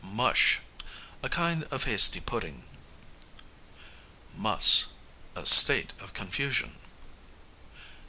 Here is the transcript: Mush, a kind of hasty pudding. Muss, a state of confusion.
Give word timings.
Mush, 0.03 0.57
a 1.21 1.29
kind 1.29 1.63
of 1.65 1.83
hasty 1.83 2.19
pudding. 2.19 2.63
Muss, 4.35 4.87
a 5.35 5.45
state 5.45 5.93
of 5.99 6.11
confusion. 6.15 6.77